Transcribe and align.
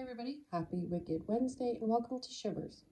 Hi, 0.00 0.04
everybody. 0.04 0.38
Happy 0.50 0.86
Wicked 0.88 1.24
Wednesday, 1.26 1.76
and 1.78 1.90
welcome 1.90 2.22
to 2.22 2.32
Shivers. 2.32 2.84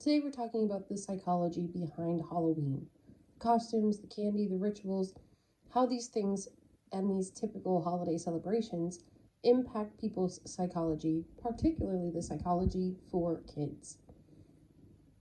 Today, 0.00 0.18
we're 0.18 0.32
talking 0.32 0.64
about 0.64 0.88
the 0.88 0.96
psychology 0.96 1.68
behind 1.68 2.20
Halloween 2.28 2.88
costumes, 3.38 4.00
the 4.00 4.08
candy, 4.08 4.48
the 4.48 4.56
rituals, 4.56 5.14
how 5.72 5.86
these 5.86 6.08
things 6.08 6.48
and 6.90 7.08
these 7.08 7.30
typical 7.30 7.80
holiday 7.80 8.18
celebrations 8.18 9.04
impact 9.44 10.00
people's 10.00 10.40
psychology, 10.44 11.24
particularly 11.40 12.10
the 12.10 12.20
psychology 12.20 12.96
for 13.08 13.42
kids. 13.54 13.98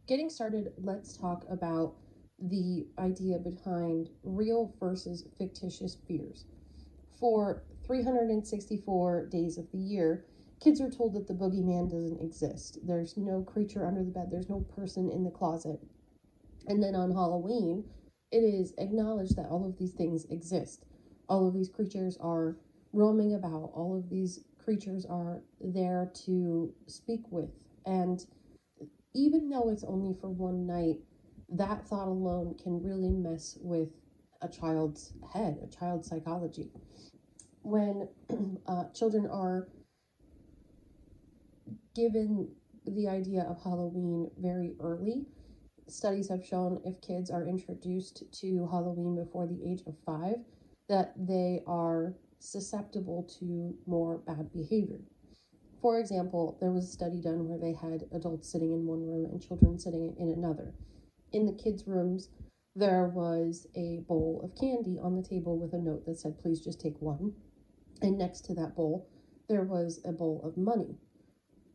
Getting 0.08 0.28
started, 0.28 0.74
let's 0.80 1.16
talk 1.16 1.46
about 1.52 1.98
the 2.40 2.88
idea 2.98 3.38
behind 3.38 4.10
real 4.24 4.74
versus 4.80 5.28
fictitious 5.38 5.98
fears. 6.08 6.46
For 7.20 7.62
364 7.86 9.28
days 9.28 9.60
of 9.60 9.72
the 9.72 9.78
year, 9.78 10.26
kids 10.62 10.80
are 10.80 10.90
told 10.90 11.14
that 11.14 11.28
the 11.28 11.34
boogeyman 11.34 11.90
doesn't 11.90 12.22
exist. 12.22 12.78
There's 12.84 13.18
no 13.18 13.42
creature 13.42 13.86
under 13.86 14.04
the 14.04 14.12
bed, 14.12 14.30
there's 14.32 14.50
no 14.50 14.62
person 14.76 15.10
in 15.10 15.24
the 15.24 15.32
closet. 15.32 15.80
And 16.68 16.82
then 16.82 16.96
on 16.96 17.12
Halloween, 17.12 17.84
it 18.32 18.44
is 18.44 18.74
acknowledged 18.78 19.36
that 19.36 19.48
all 19.50 19.66
of 19.66 19.78
these 19.78 19.94
things 19.94 20.26
exist. 20.26 20.86
All 21.28 21.48
of 21.48 21.54
these 21.54 21.70
creatures 21.70 22.18
are 22.22 22.56
roaming 22.94 23.34
about, 23.34 23.72
all 23.74 23.98
of 23.98 24.10
these 24.10 24.42
creatures 24.64 25.06
are 25.06 25.42
there 25.60 26.12
to 26.26 26.74
speak 26.88 27.22
with. 27.32 27.50
And 27.86 28.24
even 29.14 29.50
though 29.50 29.70
it's 29.70 29.84
only 29.84 30.14
for 30.14 30.30
one 30.30 30.68
night, 30.68 31.00
that 31.50 31.86
thought 31.88 32.08
alone 32.08 32.56
can 32.62 32.82
really 32.82 33.12
mess 33.12 33.58
with 33.62 33.90
a 34.42 34.48
child's 34.48 35.14
head, 35.34 35.58
a 35.64 35.68
child's 35.68 36.08
psychology. 36.08 36.70
When 37.64 38.08
uh, 38.68 38.86
children 38.94 39.28
are 39.28 39.68
given 41.96 42.50
the 42.86 43.08
idea 43.08 43.44
of 43.44 43.62
Halloween 43.62 44.32
very 44.38 44.76
early. 44.80 45.26
Studies 45.88 46.30
have 46.30 46.46
shown 46.46 46.82
if 46.86 47.02
kids 47.02 47.30
are 47.30 47.46
introduced 47.46 48.24
to 48.40 48.68
Halloween 48.72 49.16
before 49.16 49.46
the 49.46 49.62
age 49.70 49.84
of 49.86 49.96
five, 50.06 50.38
that 50.88 51.14
they 51.18 51.62
are 51.68 52.14
susceptible 52.40 53.24
to 53.40 53.76
more 53.86 54.20
bad 54.20 54.52
behavior. 54.52 55.00
For 55.82 56.00
example, 56.00 56.58
there 56.60 56.72
was 56.72 56.86
a 56.86 56.92
study 56.92 57.20
done 57.20 57.48
where 57.48 57.60
they 57.60 57.74
had 57.74 58.08
adults 58.14 58.52
sitting 58.52 58.72
in 58.72 58.86
one 58.86 59.06
room 59.06 59.26
and 59.26 59.42
children 59.42 59.78
sitting 59.80 60.16
in 60.18 60.30
another. 60.30 60.74
In 61.34 61.46
the 61.46 61.54
kids' 61.54 61.88
rooms, 61.88 62.30
there 62.76 63.08
was 63.08 63.68
a 63.76 64.00
bowl 64.08 64.42
of 64.44 64.56
candy 64.60 64.98
on 65.02 65.16
the 65.16 65.28
table 65.28 65.58
with 65.58 65.74
a 65.74 65.78
note 65.78 66.06
that 66.06 66.20
said, 66.20 66.40
please 66.40 66.62
just 66.62 66.80
take 66.80 67.02
one. 67.02 67.34
And 68.02 68.18
next 68.18 68.42
to 68.46 68.54
that 68.56 68.76
bowl, 68.76 69.10
there 69.50 69.64
was 69.64 70.00
a 70.06 70.12
bowl 70.12 70.42
of 70.44 70.58
money 70.58 70.96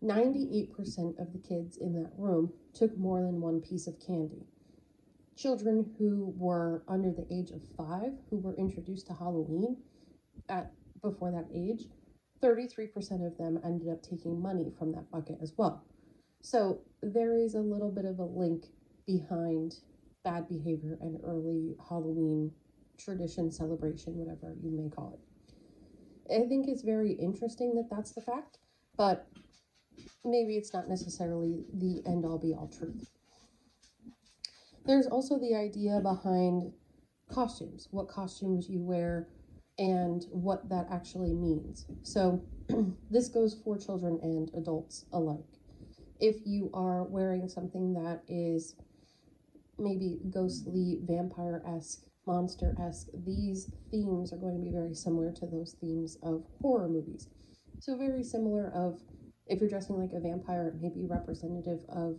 98% 0.06 1.18
of 1.18 1.32
the 1.32 1.38
kids 1.46 1.76
in 1.76 1.92
that 1.94 2.12
room 2.16 2.52
took 2.74 2.96
more 2.96 3.20
than 3.20 3.40
one 3.40 3.60
piece 3.60 3.86
of 3.86 4.00
candy. 4.04 4.46
Children 5.36 5.94
who 5.98 6.32
were 6.36 6.82
under 6.88 7.10
the 7.10 7.26
age 7.30 7.50
of 7.50 7.62
five, 7.76 8.12
who 8.30 8.38
were 8.38 8.56
introduced 8.56 9.06
to 9.08 9.12
Halloween 9.12 9.76
at 10.48 10.72
before 11.02 11.30
that 11.30 11.48
age, 11.54 11.84
33% 12.42 13.26
of 13.26 13.36
them 13.36 13.58
ended 13.64 13.88
up 13.88 14.02
taking 14.02 14.40
money 14.40 14.72
from 14.78 14.92
that 14.92 15.10
bucket 15.10 15.38
as 15.42 15.52
well. 15.56 15.84
So 16.42 16.80
there 17.02 17.36
is 17.36 17.54
a 17.54 17.60
little 17.60 17.90
bit 17.90 18.04
of 18.04 18.18
a 18.18 18.24
link 18.24 18.66
behind 19.06 19.76
bad 20.24 20.48
behavior 20.48 20.98
and 21.00 21.18
early 21.24 21.76
Halloween 21.88 22.50
tradition, 22.98 23.50
celebration, 23.50 24.16
whatever 24.16 24.54
you 24.62 24.70
may 24.70 24.88
call 24.88 25.14
it. 25.14 25.20
I 26.32 26.48
think 26.48 26.66
it's 26.68 26.82
very 26.82 27.12
interesting 27.12 27.74
that 27.74 27.88
that's 27.90 28.12
the 28.12 28.20
fact, 28.20 28.58
but 28.96 29.28
maybe 30.26 30.56
it's 30.56 30.74
not 30.74 30.88
necessarily 30.88 31.64
the 31.72 32.02
end 32.06 32.24
all 32.24 32.38
be 32.38 32.52
all 32.52 32.68
truth. 32.68 33.10
There's 34.84 35.06
also 35.06 35.38
the 35.38 35.54
idea 35.54 36.00
behind 36.00 36.72
costumes, 37.32 37.88
what 37.90 38.08
costumes 38.08 38.68
you 38.68 38.82
wear, 38.82 39.28
and 39.78 40.24
what 40.30 40.68
that 40.68 40.86
actually 40.90 41.34
means. 41.34 41.86
So, 42.02 42.42
this 43.10 43.28
goes 43.28 43.54
for 43.64 43.78
children 43.78 44.18
and 44.22 44.50
adults 44.54 45.04
alike. 45.12 45.60
If 46.20 46.36
you 46.46 46.70
are 46.72 47.04
wearing 47.04 47.48
something 47.48 47.92
that 47.94 48.22
is 48.28 48.76
maybe 49.78 50.20
ghostly, 50.30 51.00
vampire 51.02 51.62
esque, 51.66 52.04
monster 52.26 52.74
esque, 52.80 53.08
these 53.24 53.70
themes 53.90 54.32
are 54.32 54.38
going 54.38 54.54
to 54.54 54.62
be 54.62 54.72
very 54.72 54.94
similar 54.94 55.32
to 55.32 55.46
those 55.46 55.76
themes 55.80 56.16
of 56.22 56.44
horror 56.62 56.88
movies. 56.88 57.28
So, 57.80 57.96
very 57.96 58.22
similar 58.22 58.70
of 58.74 59.00
if 59.46 59.60
you're 59.60 59.68
dressing 59.68 59.96
like 59.96 60.12
a 60.12 60.20
vampire, 60.20 60.68
it 60.68 60.80
may 60.80 60.88
be 60.88 61.06
representative 61.06 61.80
of 61.88 62.18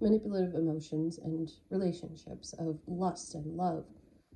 manipulative 0.00 0.54
emotions 0.54 1.18
and 1.18 1.50
relationships, 1.70 2.54
of 2.58 2.78
lust 2.86 3.34
and 3.34 3.56
love. 3.56 3.84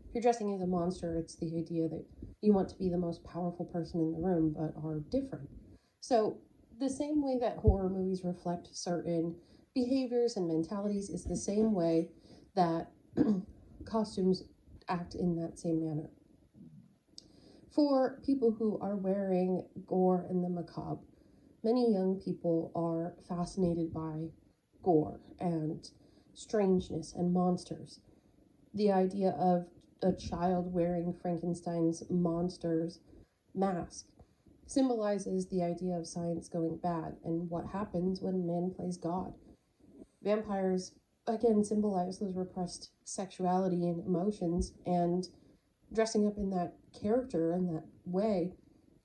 If 0.09 0.15
you're 0.15 0.23
dressing 0.23 0.55
as 0.55 0.62
a 0.62 0.67
monster, 0.67 1.17
it's 1.17 1.37
the 1.37 1.55
idea 1.56 1.89
that 1.89 2.05
you 2.41 2.53
want 2.53 2.69
to 2.71 2.77
be 2.77 2.89
the 2.89 2.99
most 2.99 3.23
powerful 3.25 3.67
person 3.67 4.00
in 4.00 4.12
the 4.12 4.19
room, 4.19 4.55
but 4.56 4.75
are 4.83 5.00
different. 5.11 5.49
So, 6.00 6.39
the 6.79 6.89
same 6.89 7.23
way 7.23 7.39
that 7.41 7.59
horror 7.59 7.91
movies 7.91 8.23
reflect 8.25 8.69
certain 8.73 9.37
behaviors 9.75 10.37
and 10.37 10.49
mentalities 10.49 11.11
is 11.11 11.25
the 11.25 11.37
same 11.37 11.75
way 11.75 12.09
that 12.56 12.91
costumes 13.84 14.45
act 14.89 15.15
in 15.15 15.37
that 15.37 15.59
same 15.59 15.84
manner. 15.87 16.11
For 17.71 18.19
people 18.25 18.50
who 18.50 18.79
are 18.81 18.97
wearing 18.97 19.65
gore 19.87 20.27
and 20.29 20.43
the 20.43 20.49
macabre, 20.49 21.05
many 21.62 21.93
young 21.93 22.21
people 22.22 22.72
are 22.75 23.15
fascinated 23.28 23.93
by 23.93 24.28
gore 24.82 25.21
and 25.38 25.91
strangeness 26.34 27.12
and 27.12 27.32
monsters. 27.32 28.00
The 28.75 28.93
idea 28.93 29.31
of 29.31 29.66
a 30.03 30.12
child 30.12 30.72
wearing 30.72 31.12
Frankenstein's 31.12 32.03
monster's 32.09 33.00
mask 33.54 34.06
symbolizes 34.66 35.49
the 35.49 35.62
idea 35.62 35.94
of 35.94 36.06
science 36.06 36.49
going 36.49 36.76
bad 36.76 37.16
and 37.25 37.50
what 37.50 37.66
happens 37.66 38.20
when 38.20 38.47
man 38.47 38.72
plays 38.75 38.97
God. 38.97 39.34
Vampires, 40.22 40.93
again, 41.26 41.65
symbolize 41.65 42.19
those 42.19 42.37
repressed 42.37 42.91
sexuality 43.04 43.88
and 43.88 44.06
emotions, 44.06 44.72
and 44.87 45.26
dressing 45.93 46.26
up 46.26 46.37
in 46.37 46.50
that 46.50 46.75
character 46.99 47.53
in 47.53 47.66
that 47.66 47.84
way 48.04 48.53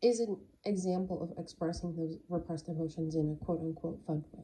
isn't 0.03 0.37
example 0.65 1.21
of 1.21 1.37
expressing 1.37 1.95
those 1.95 2.17
repressed 2.29 2.67
emotions 2.67 3.15
in 3.15 3.31
a 3.31 3.45
quote 3.45 3.61
unquote 3.61 3.99
fun 4.05 4.23
way. 4.33 4.43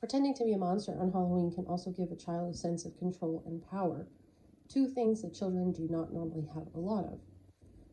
Pretending 0.00 0.34
to 0.34 0.44
be 0.44 0.52
a 0.52 0.58
monster 0.58 0.96
on 0.98 1.10
Halloween 1.10 1.50
can 1.50 1.66
also 1.66 1.90
give 1.90 2.10
a 2.12 2.16
child 2.16 2.54
a 2.54 2.56
sense 2.56 2.84
of 2.84 2.96
control 2.98 3.42
and 3.46 3.68
power, 3.68 4.06
two 4.68 4.86
things 4.88 5.22
that 5.22 5.34
children 5.34 5.72
do 5.72 5.88
not 5.90 6.12
normally 6.12 6.46
have 6.54 6.66
a 6.74 6.78
lot 6.78 7.04
of. 7.04 7.20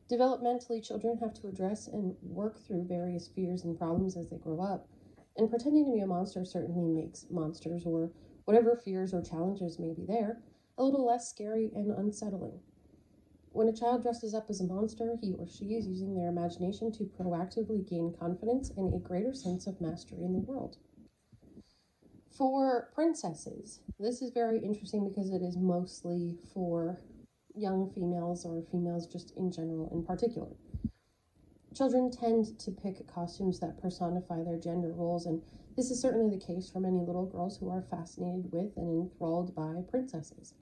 Developmentally, 0.10 0.86
children 0.86 1.18
have 1.18 1.34
to 1.34 1.48
address 1.48 1.88
and 1.88 2.16
work 2.22 2.60
through 2.60 2.86
various 2.88 3.28
fears 3.28 3.64
and 3.64 3.78
problems 3.78 4.16
as 4.16 4.30
they 4.30 4.38
grow 4.38 4.62
up, 4.62 4.88
and 5.36 5.50
pretending 5.50 5.86
to 5.86 5.92
be 5.92 6.02
a 6.02 6.08
monster 6.08 6.46
certainly 6.46 6.88
makes 6.88 7.26
monsters 7.32 7.86
or 7.86 8.12
whatever 8.46 8.76
fears 8.76 9.14
or 9.14 9.22
challenges 9.22 9.80
may 9.80 9.94
be 9.94 10.06
there 10.06 10.42
a 10.78 10.84
little 10.84 11.06
less 11.06 11.30
scary 11.30 11.72
and 11.74 11.92
unsettling. 11.92 12.60
When 13.56 13.70
a 13.70 13.74
child 13.74 14.02
dresses 14.02 14.34
up 14.34 14.50
as 14.50 14.60
a 14.60 14.66
monster, 14.66 15.16
he 15.22 15.34
or 15.40 15.48
she 15.48 15.76
is 15.76 15.88
using 15.88 16.14
their 16.14 16.28
imagination 16.28 16.92
to 16.92 17.06
proactively 17.06 17.88
gain 17.88 18.12
confidence 18.12 18.70
and 18.76 18.94
a 18.94 19.00
greater 19.00 19.34
sense 19.34 19.66
of 19.66 19.80
mastery 19.80 20.26
in 20.26 20.34
the 20.34 20.40
world. 20.40 20.76
For 22.30 22.90
princesses, 22.94 23.80
this 23.98 24.22
is 24.22 24.32
very 24.32 24.60
interesting 24.60 25.08
because 25.08 25.32
it 25.32 25.42
is 25.42 25.56
mostly 25.56 26.38
for 26.54 27.00
young 27.56 27.90
females 27.92 28.46
or 28.46 28.62
females 28.70 29.08
just 29.08 29.32
in 29.38 29.54
general 29.54 29.88
in 29.94 30.04
particular. 30.04 30.50
Children 31.74 32.12
tend 32.12 32.60
to 32.60 32.72
pick 32.72 33.08
costumes 33.08 33.62
that 33.62 33.82
personify 33.82 34.44
their 34.44 34.60
gender 34.60 34.92
roles, 34.92 35.26
and 35.26 35.42
this 35.78 35.92
is 35.92 36.02
certainly 36.02 36.30
the 36.30 36.46
case 36.46 36.70
for 36.70 36.82
many 36.82 37.00
little 37.00 37.26
girls 37.26 37.58
who 37.60 37.70
are 37.70 37.88
fascinated 37.90 38.52
with 38.52 38.76
and 38.76 38.90
enthralled 38.90 39.56
by 39.56 39.82
princesses. 39.90 40.56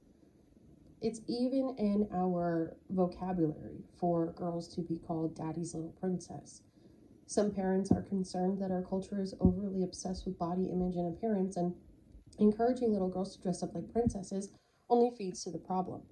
It's 1.03 1.19
even 1.27 1.75
in 1.77 2.07
our 2.13 2.77
vocabulary 2.89 3.83
for 3.99 4.31
girls 4.37 4.73
to 4.73 4.81
be 4.81 4.95
called 5.05 5.35
daddy's 5.35 5.73
little 5.73 5.93
princess. 5.99 6.61
Some 7.27 7.51
parents 7.51 7.91
are 7.91 8.01
concerned 8.01 8.61
that 8.61 8.71
our 8.71 8.83
culture 8.83 9.21
is 9.21 9.35
overly 9.41 9.83
obsessed 9.83 10.25
with 10.25 10.39
body 10.39 10.69
image 10.71 10.95
and 10.95 11.13
appearance, 11.13 11.57
and 11.57 11.75
encouraging 12.39 12.93
little 12.93 13.09
girls 13.09 13.35
to 13.35 13.41
dress 13.43 13.61
up 13.61 13.75
like 13.75 13.91
princesses 13.91 14.53
only 14.89 15.11
feeds 15.17 15.43
to 15.43 15.51
the 15.51 15.57
problem. 15.57 16.03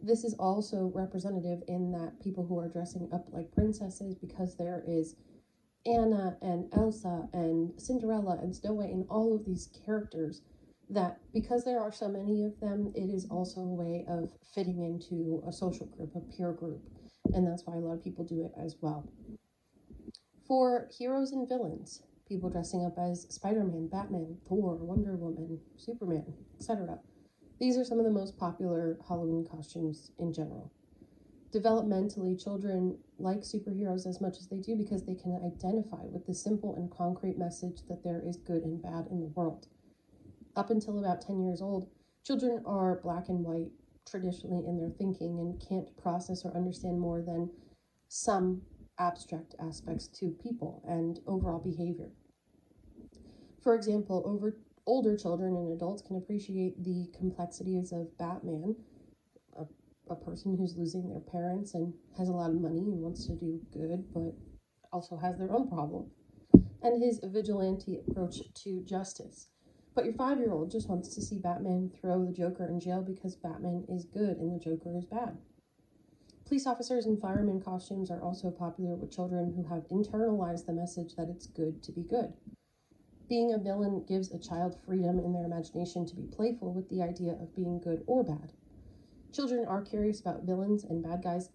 This 0.00 0.22
is 0.22 0.34
also 0.34 0.92
representative 0.94 1.64
in 1.66 1.90
that 1.90 2.20
people 2.22 2.46
who 2.46 2.56
are 2.56 2.68
dressing 2.68 3.08
up 3.12 3.26
like 3.32 3.50
princesses 3.50 4.14
because 4.14 4.56
there 4.56 4.84
is 4.86 5.16
Anna 5.86 6.36
and 6.40 6.72
Elsa 6.72 7.28
and 7.32 7.72
Cinderella 7.80 8.38
and 8.40 8.54
Snow 8.54 8.74
White 8.74 8.90
and 8.90 9.06
all 9.10 9.34
of 9.34 9.44
these 9.44 9.70
characters 9.84 10.42
that 10.94 11.20
because 11.32 11.64
there 11.64 11.80
are 11.80 11.92
so 11.92 12.08
many 12.08 12.44
of 12.44 12.58
them, 12.60 12.92
it 12.94 13.10
is 13.10 13.26
also 13.30 13.60
a 13.60 13.74
way 13.74 14.04
of 14.08 14.30
fitting 14.54 14.82
into 14.82 15.42
a 15.46 15.52
social 15.52 15.86
group, 15.86 16.14
a 16.16 16.20
peer 16.20 16.52
group. 16.52 16.82
And 17.32 17.46
that's 17.46 17.64
why 17.66 17.74
a 17.74 17.78
lot 17.78 17.94
of 17.94 18.04
people 18.04 18.24
do 18.24 18.44
it 18.44 18.52
as 18.60 18.76
well. 18.80 19.08
For 20.46 20.88
heroes 20.96 21.32
and 21.32 21.48
villains, 21.48 22.02
people 22.28 22.50
dressing 22.50 22.84
up 22.84 22.98
as 22.98 23.26
Spider 23.34 23.64
Man, 23.64 23.88
Batman, 23.88 24.36
Thor, 24.48 24.76
Wonder 24.76 25.16
Woman, 25.16 25.60
Superman, 25.76 26.34
etc. 26.58 26.98
These 27.60 27.78
are 27.78 27.84
some 27.84 27.98
of 27.98 28.04
the 28.04 28.10
most 28.10 28.36
popular 28.36 28.98
Halloween 29.08 29.46
costumes 29.50 30.10
in 30.18 30.32
general. 30.32 30.70
Developmentally, 31.52 32.42
children 32.42 32.98
like 33.18 33.40
superheroes 33.40 34.06
as 34.06 34.20
much 34.20 34.38
as 34.38 34.48
they 34.48 34.58
do 34.58 34.74
because 34.74 35.04
they 35.04 35.14
can 35.14 35.40
identify 35.44 36.04
with 36.06 36.26
the 36.26 36.34
simple 36.34 36.74
and 36.74 36.90
concrete 36.90 37.38
message 37.38 37.86
that 37.88 38.02
there 38.02 38.20
is 38.26 38.36
good 38.36 38.64
and 38.64 38.82
bad 38.82 39.06
in 39.10 39.20
the 39.20 39.28
world. 39.28 39.68
Up 40.56 40.70
until 40.70 40.98
about 40.98 41.20
10 41.20 41.42
years 41.42 41.60
old, 41.60 41.88
children 42.22 42.62
are 42.64 43.00
black 43.02 43.28
and 43.28 43.44
white 43.44 43.72
traditionally 44.06 44.64
in 44.66 44.78
their 44.78 44.90
thinking 44.90 45.38
and 45.40 45.60
can't 45.60 45.96
process 45.96 46.44
or 46.44 46.54
understand 46.54 47.00
more 47.00 47.22
than 47.22 47.50
some 48.08 48.62
abstract 48.98 49.54
aspects 49.58 50.06
to 50.06 50.30
people 50.30 50.82
and 50.86 51.18
overall 51.26 51.58
behavior. 51.58 52.10
For 53.62 53.74
example, 53.74 54.22
over 54.26 54.56
older 54.86 55.16
children 55.16 55.56
and 55.56 55.72
adults 55.72 56.02
can 56.02 56.16
appreciate 56.16 56.84
the 56.84 57.08
complexities 57.18 57.92
of 57.92 58.16
Batman, 58.18 58.76
a, 59.56 59.64
a 60.08 60.14
person 60.14 60.56
who's 60.56 60.76
losing 60.76 61.08
their 61.08 61.20
parents 61.20 61.74
and 61.74 61.94
has 62.16 62.28
a 62.28 62.32
lot 62.32 62.50
of 62.50 62.60
money 62.60 62.78
and 62.78 63.00
wants 63.00 63.26
to 63.26 63.34
do 63.34 63.60
good, 63.72 64.04
but 64.12 64.34
also 64.92 65.16
has 65.16 65.38
their 65.38 65.50
own 65.50 65.68
problem, 65.68 66.10
and 66.82 67.02
his 67.02 67.18
vigilante 67.24 67.98
approach 68.06 68.42
to 68.54 68.82
justice. 68.84 69.48
But 69.94 70.04
your 70.04 70.14
five 70.14 70.38
year 70.38 70.52
old 70.52 70.70
just 70.70 70.88
wants 70.88 71.14
to 71.14 71.22
see 71.22 71.38
Batman 71.38 71.90
throw 72.00 72.24
the 72.24 72.32
Joker 72.32 72.66
in 72.66 72.80
jail 72.80 73.00
because 73.00 73.36
Batman 73.36 73.84
is 73.88 74.04
good 74.04 74.38
and 74.38 74.52
the 74.52 74.58
Joker 74.58 74.96
is 74.96 75.04
bad. 75.04 75.38
Police 76.46 76.66
officers 76.66 77.06
and 77.06 77.20
firemen 77.20 77.60
costumes 77.60 78.10
are 78.10 78.20
also 78.20 78.50
popular 78.50 78.96
with 78.96 79.10
children 79.10 79.54
who 79.54 79.62
have 79.64 79.88
internalized 79.88 80.66
the 80.66 80.72
message 80.72 81.14
that 81.16 81.28
it's 81.28 81.46
good 81.46 81.82
to 81.82 81.92
be 81.92 82.02
good. 82.02 82.34
Being 83.28 83.52
a 83.52 83.58
villain 83.58 84.04
gives 84.06 84.30
a 84.30 84.38
child 84.38 84.76
freedom 84.84 85.18
in 85.18 85.32
their 85.32 85.46
imagination 85.46 86.04
to 86.06 86.14
be 86.14 86.26
playful 86.26 86.74
with 86.74 86.90
the 86.90 87.02
idea 87.02 87.32
of 87.32 87.54
being 87.54 87.80
good 87.80 88.04
or 88.06 88.22
bad. 88.22 88.52
Children 89.32 89.64
are 89.64 89.80
curious 89.80 90.20
about 90.20 90.44
villains 90.44 90.84
and 90.84 91.02
bad 91.02 91.22
guys. 91.22 91.48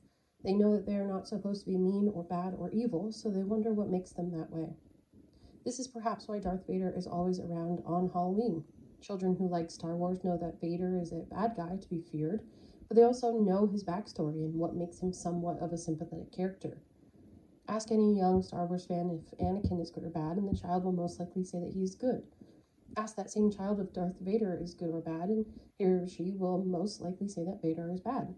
They 0.43 0.53
know 0.53 0.75
that 0.75 0.85
they 0.85 0.95
are 0.95 1.07
not 1.07 1.27
supposed 1.27 1.65
to 1.65 1.71
be 1.71 1.77
mean 1.77 2.09
or 2.13 2.23
bad 2.23 2.55
or 2.57 2.71
evil, 2.71 3.11
so 3.11 3.29
they 3.29 3.43
wonder 3.43 3.73
what 3.73 3.89
makes 3.89 4.11
them 4.11 4.31
that 4.31 4.49
way. 4.49 4.73
This 5.69 5.77
is 5.77 5.87
perhaps 5.87 6.27
why 6.27 6.39
Darth 6.39 6.65
Vader 6.65 6.91
is 6.97 7.05
always 7.05 7.39
around 7.39 7.83
on 7.85 8.09
Halloween. 8.09 8.63
Children 9.01 9.35
who 9.35 9.47
like 9.47 9.69
Star 9.69 9.95
Wars 9.95 10.23
know 10.23 10.35
that 10.35 10.59
Vader 10.59 10.97
is 10.99 11.11
a 11.11 11.27
bad 11.29 11.53
guy 11.55 11.77
to 11.79 11.89
be 11.89 12.01
feared, 12.01 12.41
but 12.87 12.97
they 12.97 13.03
also 13.03 13.33
know 13.33 13.67
his 13.67 13.83
backstory 13.83 14.43
and 14.43 14.55
what 14.55 14.75
makes 14.75 14.99
him 14.99 15.13
somewhat 15.13 15.59
of 15.59 15.71
a 15.71 15.77
sympathetic 15.77 16.31
character. 16.31 16.81
Ask 17.67 17.91
any 17.91 18.17
young 18.17 18.41
Star 18.41 18.65
Wars 18.65 18.87
fan 18.87 19.11
if 19.11 19.37
Anakin 19.37 19.79
is 19.79 19.91
good 19.91 20.05
or 20.05 20.09
bad, 20.09 20.37
and 20.37 20.49
the 20.49 20.59
child 20.59 20.85
will 20.85 20.91
most 20.91 21.19
likely 21.19 21.43
say 21.43 21.59
that 21.59 21.73
he 21.75 21.83
is 21.83 21.93
good. 21.93 22.23
Ask 22.97 23.15
that 23.17 23.29
same 23.29 23.51
child 23.51 23.79
if 23.79 23.93
Darth 23.93 24.15
Vader 24.19 24.57
is 24.59 24.73
good 24.73 24.89
or 24.89 25.01
bad, 25.01 25.29
and 25.29 25.45
he 25.77 25.85
or 25.85 26.07
she 26.07 26.33
will 26.35 26.65
most 26.65 26.99
likely 26.99 27.27
say 27.27 27.43
that 27.43 27.61
Vader 27.61 27.91
is 27.93 28.01
bad. 28.01 28.33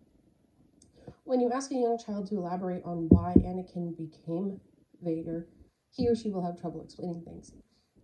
When 1.23 1.39
you 1.39 1.49
ask 1.49 1.71
a 1.71 1.75
young 1.75 1.97
child 1.97 2.27
to 2.27 2.35
elaborate 2.35 2.83
on 2.83 3.07
why 3.07 3.35
Anakin 3.37 3.95
became 3.95 4.59
Vader, 5.01 5.47
he 5.91 6.07
or 6.07 6.15
she 6.15 6.29
will 6.29 6.43
have 6.43 6.59
trouble 6.59 6.81
explaining 6.81 7.21
things. 7.23 7.53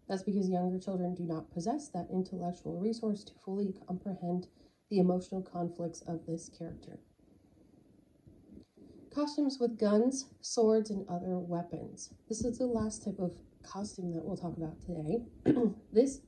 That's 0.08 0.24
because 0.24 0.50
younger 0.50 0.80
children 0.80 1.16
do 1.16 1.24
not 1.24 1.52
possess 1.52 1.90
that 1.90 2.08
intellectual 2.12 2.80
resource 2.80 3.24
to 3.26 3.34
fully 3.34 3.74
comprehend 3.88 4.48
the 4.90 5.00
emotional 5.00 5.42
conflicts 5.42 6.02
of 6.02 6.26
this 6.26 6.50
character. 6.50 7.00
Costumes 9.14 9.58
with 9.60 9.80
guns, 9.80 10.28
swords, 10.42 10.90
and 10.90 11.08
other 11.10 11.40
weapons. 11.40 12.14
This 12.30 12.46
is 12.46 12.58
the 12.58 12.68
last 12.68 13.04
type 13.04 13.20
of 13.20 13.32
costume 13.64 14.14
that 14.14 14.24
we'll 14.24 14.38
talk 14.38 14.56
about 14.56 14.80
today. 14.82 15.26
this 15.92 16.22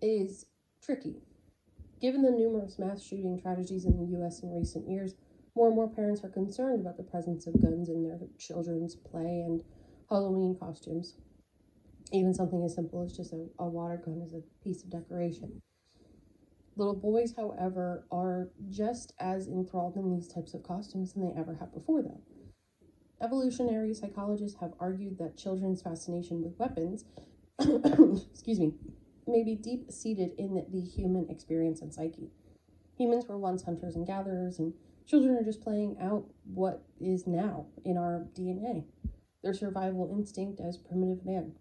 is 0.00 0.46
tricky. 0.82 1.16
Given 2.00 2.22
the 2.22 2.30
numerous 2.30 2.78
mass 2.78 3.02
shooting 3.02 3.38
tragedies 3.40 3.84
in 3.84 3.96
the 3.96 4.18
US 4.18 4.42
in 4.42 4.54
recent 4.54 4.88
years, 4.88 5.14
more 5.54 5.66
and 5.66 5.76
more 5.76 5.88
parents 5.88 6.22
are 6.24 6.28
concerned 6.28 6.80
about 6.80 6.96
the 6.96 7.02
presence 7.02 7.46
of 7.46 7.60
guns 7.60 7.88
in 7.88 8.04
their 8.04 8.20
children's 8.38 8.94
play 8.94 9.42
and 9.44 9.62
Halloween 10.08 10.56
costumes. 10.58 11.16
Even 12.12 12.32
something 12.32 12.64
as 12.64 12.74
simple 12.74 13.02
as 13.04 13.14
just 13.14 13.32
a, 13.32 13.46
a 13.58 13.68
water 13.68 14.00
gun 14.02 14.22
as 14.24 14.32
a 14.32 14.42
piece 14.64 14.82
of 14.82 14.90
decoration. 14.90 15.60
Little 16.76 16.94
boys, 16.94 17.34
however, 17.36 18.06
are 18.10 18.48
just 18.70 19.12
as 19.18 19.48
enthralled 19.48 19.96
in 19.96 20.10
these 20.10 20.28
types 20.28 20.54
of 20.54 20.62
costumes 20.62 21.12
than 21.12 21.22
they 21.22 21.38
ever 21.38 21.56
have 21.56 21.74
before 21.74 22.02
them. 22.02 22.20
Evolutionary 23.20 23.92
psychologists 23.92 24.60
have 24.60 24.72
argued 24.80 25.18
that 25.18 25.36
children's 25.36 25.82
fascination 25.82 26.42
with 26.42 26.58
weapons, 26.58 27.04
excuse 28.30 28.60
me, 28.60 28.74
may 29.26 29.42
be 29.42 29.56
deep 29.56 29.90
seated 29.90 30.30
in 30.38 30.64
the 30.70 30.80
human 30.80 31.28
experience 31.28 31.82
and 31.82 31.92
psyche. 31.92 32.30
Humans 32.96 33.26
were 33.26 33.36
once 33.36 33.64
hunters 33.64 33.96
and 33.96 34.06
gatherers, 34.06 34.58
and 34.58 34.72
children 35.04 35.36
are 35.36 35.44
just 35.44 35.60
playing 35.60 35.98
out 36.00 36.24
what 36.44 36.82
is 37.00 37.26
now 37.26 37.66
in 37.84 37.98
our 37.98 38.26
DNA 38.34 38.84
their 39.42 39.54
survival 39.54 40.08
instinct 40.10 40.60
as 40.60 40.76
primitive 40.76 41.24
man. 41.24 41.52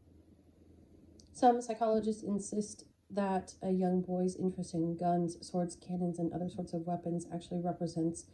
Some 1.33 1.61
psychologists 1.61 2.23
insist 2.23 2.85
that 3.09 3.53
a 3.61 3.71
young 3.71 4.01
boy's 4.01 4.35
interest 4.35 4.73
in 4.73 4.97
guns, 4.97 5.37
swords, 5.41 5.75
cannons, 5.75 6.19
and 6.19 6.33
other 6.33 6.49
sorts 6.49 6.73
of 6.73 6.81
weapons 6.81 7.25
actually 7.33 7.61
represents 7.61 8.25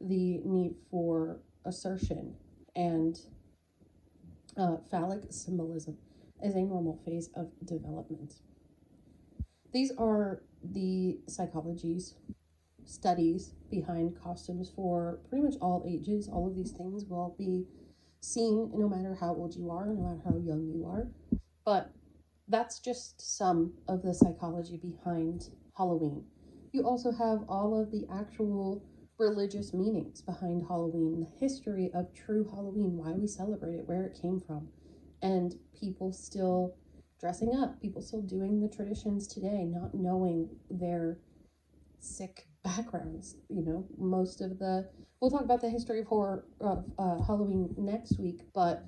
the 0.00 0.40
need 0.44 0.74
for 0.90 1.40
assertion 1.64 2.34
and 2.74 3.18
uh, 4.56 4.76
phallic 4.90 5.24
symbolism 5.30 5.98
as 6.42 6.54
a 6.54 6.60
normal 6.60 7.00
phase 7.04 7.30
of 7.34 7.50
development. 7.64 8.34
These 9.72 9.92
are 9.98 10.42
the 10.62 11.18
psychologies, 11.26 12.14
studies 12.84 13.54
behind 13.70 14.20
costumes 14.20 14.70
for 14.74 15.20
pretty 15.28 15.44
much 15.44 15.54
all 15.60 15.84
ages. 15.88 16.28
All 16.28 16.46
of 16.46 16.54
these 16.54 16.72
things 16.72 17.04
will 17.06 17.34
be 17.38 17.66
seen 18.22 18.70
no 18.74 18.88
matter 18.88 19.16
how 19.18 19.34
old 19.34 19.54
you 19.54 19.70
are, 19.70 19.86
no 19.86 20.02
matter 20.02 20.20
how 20.24 20.36
young 20.38 20.70
you 20.74 20.86
are. 20.86 21.08
But 21.64 21.92
that's 22.48 22.78
just 22.78 23.20
some 23.20 23.74
of 23.88 24.02
the 24.02 24.14
psychology 24.14 24.78
behind 24.78 25.50
Halloween. 25.76 26.24
You 26.72 26.86
also 26.86 27.12
have 27.12 27.44
all 27.48 27.78
of 27.78 27.90
the 27.90 28.06
actual 28.12 28.82
religious 29.18 29.74
meanings 29.74 30.22
behind 30.22 30.64
Halloween, 30.66 31.20
the 31.20 31.46
history 31.46 31.90
of 31.94 32.12
true 32.14 32.44
Halloween, 32.44 32.96
why 32.96 33.12
we 33.12 33.26
celebrate 33.26 33.74
it, 33.74 33.88
where 33.88 34.04
it 34.04 34.18
came 34.20 34.40
from, 34.40 34.68
and 35.20 35.54
people 35.78 36.12
still 36.12 36.74
dressing 37.20 37.54
up, 37.54 37.80
people 37.80 38.02
still 38.02 38.22
doing 38.22 38.60
the 38.60 38.68
traditions 38.68 39.26
today, 39.26 39.64
not 39.64 39.94
knowing 39.94 40.48
their 40.70 41.18
sick 42.00 42.48
backgrounds. 42.64 43.36
You 43.48 43.62
know, 43.62 43.86
most 43.98 44.40
of 44.40 44.58
the 44.58 44.88
we'll 45.20 45.30
talk 45.30 45.42
about 45.44 45.60
the 45.60 45.70
history 45.70 46.00
of 46.00 46.06
horror 46.06 46.44
of 46.60 46.84
uh, 46.98 47.22
Halloween 47.22 47.74
next 47.76 48.18
week, 48.18 48.42
but 48.54 48.84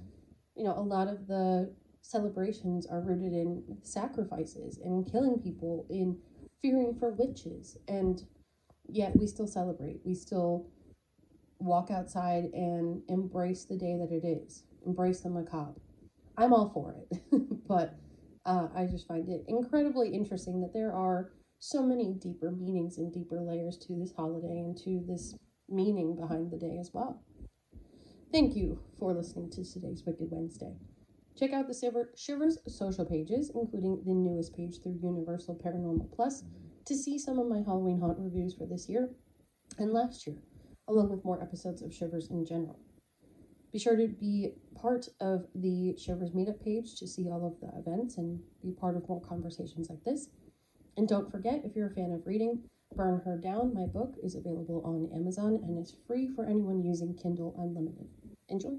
you 0.57 0.65
know, 0.65 0.77
a 0.77 0.81
lot 0.81 1.09
of 1.09 1.27
the 1.27 1.73
celebrations 2.03 2.87
are 2.87 3.01
rooted 3.01 3.33
in 3.33 3.63
sacrifices 3.83 4.79
and 4.85 5.11
killing 5.11 5.39
people, 5.39 5.87
in 5.89 6.17
fearing 6.61 6.95
for 6.99 7.13
witches, 7.13 7.79
and 7.89 8.25
yet 8.89 9.17
we 9.17 9.27
still 9.27 9.47
celebrate. 9.47 10.01
We 10.05 10.15
still 10.15 10.67
walk 11.59 11.91
outside 11.91 12.45
and 12.53 13.03
embrace 13.09 13.65
the 13.65 13.77
day 13.77 13.97
that 13.97 14.13
it 14.13 14.27
is, 14.27 14.65
embrace 14.87 15.21
the 15.21 15.31
macabre. 15.31 15.81
I'm 16.37 16.53
all 16.53 16.71
for 16.75 16.95
it, 17.11 17.23
but 17.69 17.95
uh, 18.45 18.69
I 18.75 18.87
just 18.87 19.07
find 19.09 19.29
it 19.29 19.45
incredibly 19.49 20.11
interesting 20.11 20.61
that 20.61 20.73
there 20.73 20.93
are 20.93 21.31
so 21.67 21.83
many 21.83 22.13
deeper 22.13 22.51
meanings 22.51 22.99
and 22.99 23.11
deeper 23.11 23.41
layers 23.41 23.79
to 23.79 23.95
this 23.95 24.13
holiday 24.15 24.59
and 24.59 24.77
to 24.77 25.03
this 25.09 25.35
meaning 25.67 26.15
behind 26.15 26.51
the 26.51 26.59
day 26.59 26.77
as 26.79 26.91
well. 26.93 27.23
Thank 28.31 28.55
you 28.55 28.81
for 28.99 29.15
listening 29.15 29.49
to 29.53 29.65
today's 29.65 30.03
Wicked 30.05 30.27
Wednesday. 30.31 30.75
Check 31.39 31.55
out 31.55 31.67
the 31.67 32.07
Shivers 32.17 32.59
social 32.69 33.07
pages, 33.07 33.51
including 33.55 34.03
the 34.05 34.13
newest 34.13 34.55
page 34.55 34.83
through 34.83 34.99
Universal 35.03 35.59
Paranormal 35.65 36.15
Plus, 36.15 36.45
to 36.85 36.95
see 36.95 37.19
some 37.19 37.39
of 37.39 37.49
my 37.49 37.63
Halloween 37.65 37.99
haunt 37.99 38.19
reviews 38.19 38.55
for 38.55 38.67
this 38.67 38.87
year 38.87 39.09
and 39.79 39.91
last 39.91 40.27
year, 40.27 40.37
along 40.87 41.09
with 41.09 41.25
more 41.25 41.43
episodes 41.43 41.81
of 41.81 41.95
Shivers 41.95 42.29
in 42.29 42.45
general. 42.45 42.79
Be 43.73 43.79
sure 43.79 43.97
to 43.97 44.07
be 44.07 44.51
part 44.77 45.09
of 45.19 45.47
the 45.55 45.97
Shivers 45.97 46.33
meetup 46.33 46.63
page 46.63 46.95
to 46.97 47.07
see 47.09 47.25
all 47.25 47.47
of 47.47 47.59
the 47.63 47.75
events 47.79 48.19
and 48.19 48.39
be 48.63 48.71
part 48.71 48.99
of 48.99 49.09
more 49.09 49.23
conversations 49.23 49.89
like 49.89 50.05
this. 50.05 50.29
And 50.97 51.09
don't 51.09 51.31
forget, 51.31 51.63
if 51.65 51.75
you're 51.75 51.89
a 51.89 51.95
fan 51.95 52.13
of 52.13 52.27
reading, 52.27 52.63
Burn 52.95 53.21
Her 53.25 53.37
Down, 53.37 53.75
my 53.75 53.87
book, 53.87 54.15
is 54.23 54.35
available 54.35 54.83
on 54.85 55.11
Amazon 55.19 55.61
and 55.65 55.79
is 55.79 55.97
free 56.07 56.29
for 56.29 56.45
anyone 56.45 56.83
using 56.83 57.15
Kindle 57.15 57.55
Unlimited. 57.59 58.09
Enjoy! 58.49 58.79